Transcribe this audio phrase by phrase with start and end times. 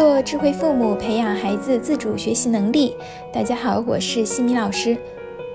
[0.00, 2.96] 做智慧父母，培养孩子自主学习能力。
[3.30, 4.96] 大家好，我是西米老师。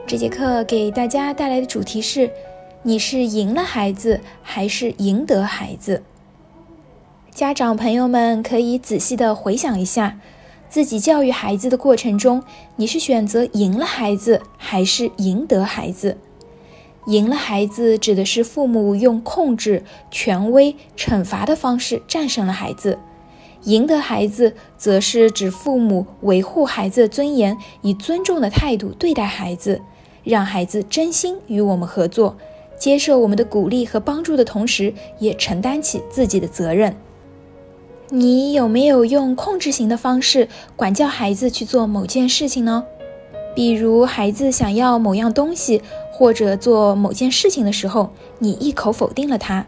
[0.05, 2.29] 这节课给大家带来的主题是：
[2.83, 6.03] 你是赢了孩子，还是赢得孩子？
[7.31, 10.19] 家长朋友们可以仔细的回想一下，
[10.69, 12.43] 自己教育孩子的过程中，
[12.75, 16.19] 你是选择赢了孩子，还是赢得孩子？
[17.07, 22.99] 赢了孩子指的是父母用控制、权威、惩罚的方式战胜了孩子。
[23.65, 29.81] 赢得孩子，则是指父母维护孩子的尊严，以尊重的态度对待孩子，
[30.23, 32.37] 让孩子真心与我们合作，
[32.79, 36.95] 接受我们的鼓励和帮助的同时，也承担起自己的责任。
[38.09, 42.85] 你有没有用控制型的方式管教孩子去做某件事情呢？
[43.55, 49.65] 比如，孩子想要某样东西或者做某件事情的时候，你一口否定了他；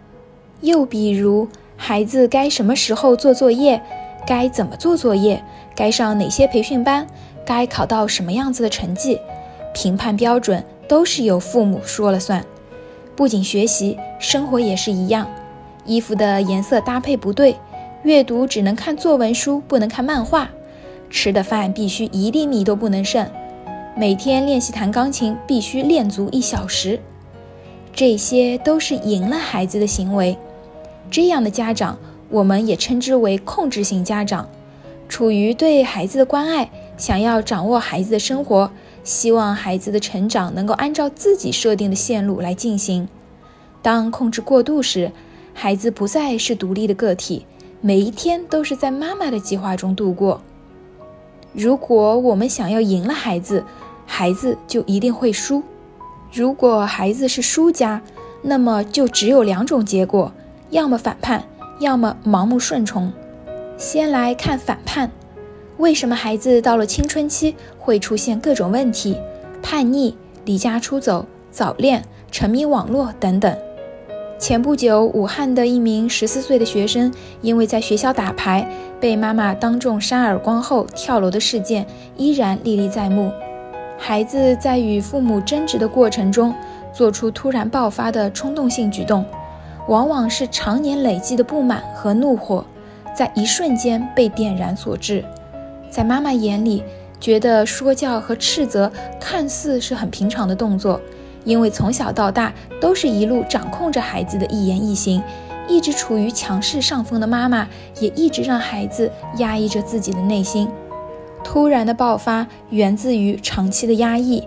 [0.61, 3.81] 又比如，孩子该什么时候做作业，
[4.25, 5.41] 该怎么做作业，
[5.75, 7.07] 该上哪些培训班，
[7.45, 9.19] 该考到什么样子的成绩，
[9.73, 12.43] 评判标准都是由父母说了算。
[13.15, 15.27] 不仅学习，生活也是一样。
[15.85, 17.55] 衣服的颜色搭配不对，
[18.03, 20.49] 阅读只能看作文书，不能看漫画。
[21.09, 23.25] 吃的饭必须一粒米都不能剩。
[23.95, 26.99] 每天练习弹钢琴，必须练足一小时。
[27.93, 30.37] 这些都是赢了孩子的行为。
[31.09, 31.97] 这样的家长，
[32.29, 34.47] 我们也称之为控制型家长，
[35.07, 38.69] 出于对孩子的关爱，想要掌握孩子的生活，
[39.03, 43.07] 希望孩子的成长能够按照自己设定的线路来进行。
[43.81, 45.11] 当控制过度时，
[45.53, 47.45] 孩子不再是独立的个体，
[47.79, 50.41] 每一天都是在妈妈的计划中度过。
[51.53, 53.63] 如果我们想要赢了孩子，
[54.05, 55.63] 孩子就一定会输。
[56.33, 58.01] 如果孩子是输家，
[58.41, 60.33] 那么就只有两种结果。
[60.69, 61.43] 要么反叛，
[61.79, 63.11] 要么盲目顺从。
[63.77, 65.09] 先来看反叛，
[65.77, 69.17] 为什么孩子到了青春期会出现各种问题？
[69.61, 73.57] 叛逆、离家出走、早恋、沉迷网络等等。
[74.39, 77.11] 前不久，武汉的一名十四岁的学生
[77.41, 78.69] 因为在学校打牌
[78.99, 81.85] 被妈妈当众扇耳光后跳楼的事件
[82.17, 83.31] 依然历历在目。
[83.97, 86.53] 孩子在与父母争执的过程中，
[86.93, 89.25] 做出突然爆发的冲动性举动。
[89.87, 92.65] 往往是常年累积的不满和怒火，
[93.15, 95.23] 在一瞬间被点燃所致。
[95.89, 96.83] 在妈妈眼里，
[97.19, 100.99] 觉得说教和斥责看似是很平常的动作，
[101.45, 105.23] 因为从小到大都是一路掌控着孩子的一言一行，
[105.67, 107.67] 一直处于强势上风的妈妈，
[107.99, 110.67] 也一直让孩子压抑着自己的内心。
[111.43, 114.45] 突然的爆发源自于长期的压抑。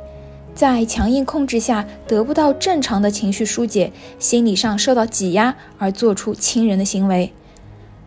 [0.54, 7.32] 在强硬控制下得不到正常的情绪疏解，心理上受到挤压而做出亲人的行为。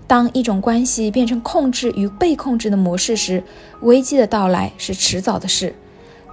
[0.06, 3.44] 当一种关系变成控制与被控制的模式时，
[3.82, 5.74] 危机的到来是迟早的事。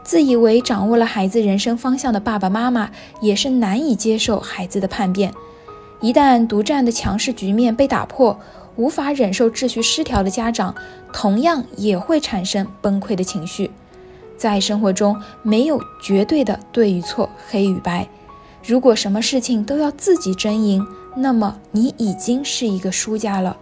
[0.03, 2.91] 自以为掌握了孩子人生方向的爸爸妈妈
[3.21, 5.33] 也是难以接受孩子的叛变。
[6.01, 8.39] 一旦独占的强势局面被打破，
[8.77, 10.75] 无法忍受秩序失调的家长，
[11.13, 13.71] 同样也会产生崩溃的情绪。
[14.41, 18.09] 在生活中没有绝对的对与错、黑与白。
[18.65, 23.59] 如果什么事情都要自己争赢，那么你已经是一个输家了。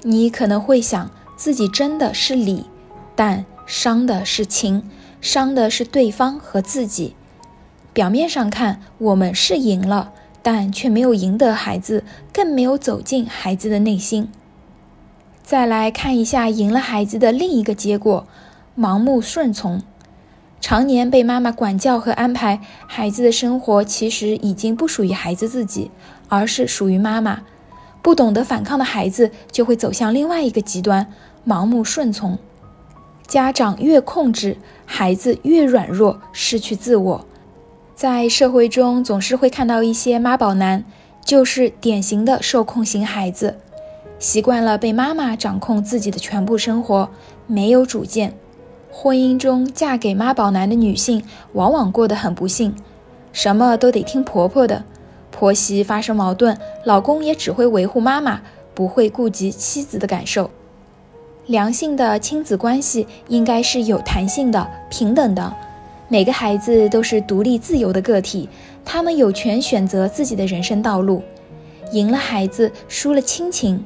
[0.00, 2.64] 你可能会想，自己争的是理，
[3.14, 4.88] 但伤的是情，
[5.20, 7.14] 伤的是对方和自己。
[7.92, 14.30] 表面上看，我们是赢了，但却没有赢得孩子，更没有走进孩子的内心。
[15.42, 18.26] 再来看一下赢了孩子的另一个结果：
[18.78, 19.82] 盲目顺从。
[20.60, 25.90] 常年被妈妈管教和安排，孩子的生活其实已经不属于孩子自己，
[26.28, 27.42] 而是属于妈妈。
[28.02, 31.06] 不懂得反抗的孩子就会走向另外一个极端，
[31.46, 32.38] 盲目顺从。
[33.26, 37.26] 家长越控制，孩子越软弱，失去自我。
[37.94, 40.84] 在社会中，总是会看到一些妈宝男，
[41.24, 43.58] 就是典型的受控型孩子，
[44.18, 47.08] 习惯了被妈妈掌控自己的全部生活，
[47.46, 48.34] 没有主见。
[48.98, 51.22] 婚姻中嫁给妈宝男的女性，
[51.52, 52.74] 往往过得很不幸，
[53.30, 54.82] 什么都得听婆婆的。
[55.30, 58.40] 婆媳发生矛盾，老公也只会维护妈妈，
[58.72, 60.50] 不会顾及妻子的感受。
[61.44, 65.54] 良性的亲子关系应该是有弹性的、平等的。
[66.08, 68.48] 每个孩子都是独立自由的个体，
[68.82, 71.22] 他们有权选择自己的人生道路。
[71.92, 73.84] 赢了孩子，输了亲情。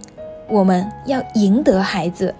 [0.49, 2.33] 我们要赢得孩子。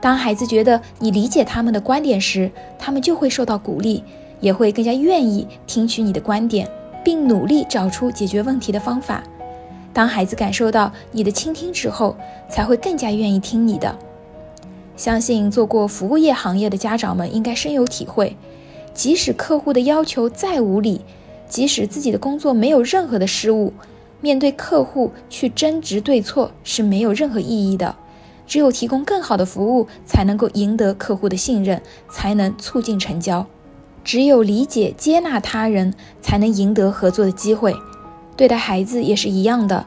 [0.00, 4.04] 当孩子觉得你理解他们的观点时，他们就会受到鼓励，
[4.40, 6.68] 也会更加愿意听取你的观点，
[7.04, 9.22] 并努力找出解决问题的方法。
[9.92, 12.16] 当孩子感受到你的倾听之后，
[12.48, 13.98] 才会更加愿意听你的。
[14.96, 18.36] 相信做过服务业行业的家长们应该深有体会。
[18.94, 21.00] 即使客户的要求再无理，
[21.48, 23.72] 即使自己的工作没有任何的失误，
[24.20, 27.94] 面对客户去争执对错是没有任何意义的。
[28.48, 31.80] 只有提供更好的服务，才能够赢得客户的信任，
[32.10, 33.46] 才能促进成交。
[34.02, 35.92] 只有理解接纳他人，
[36.22, 37.76] 才能赢得合作的机会。
[38.36, 39.86] 对待孩子也是一样的，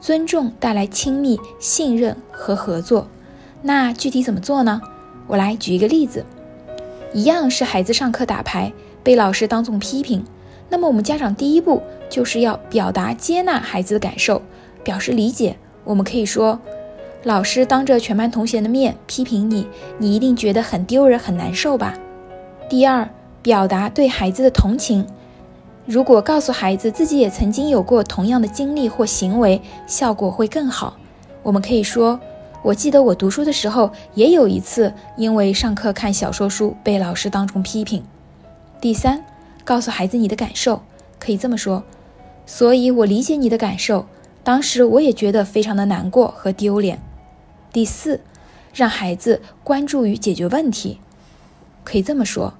[0.00, 3.06] 尊重带来亲密、信任和合作。
[3.62, 4.80] 那具体怎么做呢？
[5.28, 6.26] 我来举一个例子。
[7.12, 8.72] 一样是孩子上课打牌
[9.04, 10.24] 被老师当众批评，
[10.68, 14.42] 那么我们家长第一步就是要表达接纳孩子的感受，
[14.82, 15.56] 表示理解。
[15.84, 16.58] 我们可以说，
[17.24, 19.66] 老师当着全班同学的面批评你，
[19.98, 21.94] 你一定觉得很丢人很难受吧？
[22.68, 23.08] 第二，
[23.42, 25.06] 表达对孩子的同情。
[25.84, 30.96] 如果告诉孩子自己也曾经有过同样的经历或行为，效果会更好。
[31.42, 32.18] 我们可以说。
[32.62, 38.02] 我记得我读书的时候，也有一次因为上课看小说书被老师当众批评。
[38.82, 39.24] 第三，
[39.64, 40.82] 告诉孩子你的感受，
[41.18, 41.82] 可以这么说。
[42.44, 44.04] 所以我理解你的感受，
[44.44, 47.00] 当时我也觉得非常的难过和丢脸。
[47.72, 48.20] 第四，
[48.74, 50.98] 让孩子关注于解决问题，
[51.84, 52.54] 可以这么说。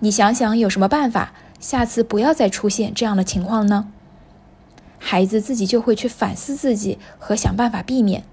[0.00, 3.92] 你想想有什么办法，下次不要再出现这样的情况呢？
[4.98, 8.24] 孩子自己就会去反思自己和想办法避免。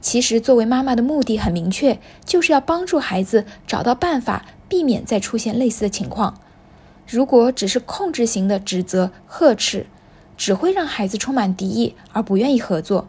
[0.00, 6.40] 其实，作为妈妈的目的很明确，就是要帮助孩子找到办法，避免再出现类似的情况。
[7.06, 9.86] 如果只是控制型的指责、呵斥，
[10.36, 13.08] 只会让孩子充满敌意而不愿意合作。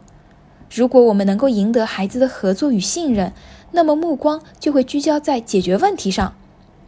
[0.70, 3.32] 如果我们能够赢得孩子的合作与信任，
[3.72, 6.34] 那么目光就会聚焦在解决问题上。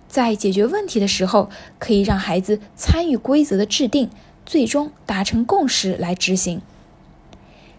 [0.09, 4.11] 在解决问题的时候，可以让孩子参与规则的制定，
[4.47, 6.63] 最终达成共识来执行。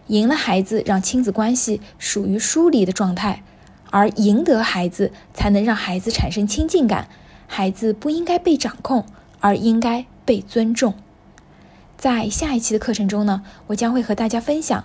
[0.06, 3.42] 赢了孩子，让亲子关系属于疏离的状态；
[3.90, 7.08] 而赢得孩子，才能让孩子产生亲近感。
[7.46, 9.04] 孩子不应该被掌控，
[9.40, 10.94] 而应该被尊重。
[11.96, 14.84] 在下一期的课程中呢，我将会和大家分享：